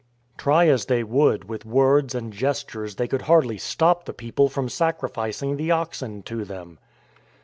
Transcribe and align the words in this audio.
Try 0.35 0.67
as 0.67 0.87
they 0.87 1.03
would 1.03 1.47
with 1.47 1.63
words 1.63 2.15
and 2.15 2.33
gestures 2.33 2.95
they 2.95 3.07
could 3.07 3.21
hardly 3.21 3.59
stop 3.59 4.05
the 4.05 4.13
people 4.13 4.49
from 4.49 4.67
sacrificing 4.67 5.57
the 5.57 5.69
oxen 5.69 6.23
to 6.23 6.43
them. 6.43 6.79